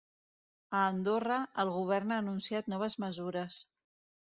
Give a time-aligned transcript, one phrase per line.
[0.79, 3.65] A Andorra, el govern ha anunciat noves mesures.